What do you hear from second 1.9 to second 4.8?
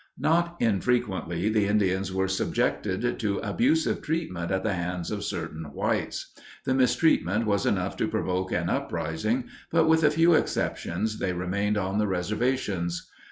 were subjected to abusive treatment at the